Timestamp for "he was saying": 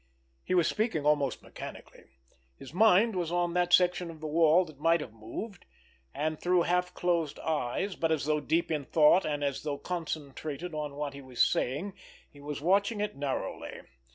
11.13-11.93